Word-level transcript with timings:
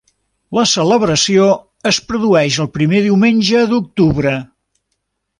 La 0.57 0.61
celebració 0.69 1.49
es 1.91 1.99
produeix 2.11 2.57
el 2.63 2.69
primer 2.77 3.01
diumenge 3.07 3.61
d'octubre. 3.75 4.33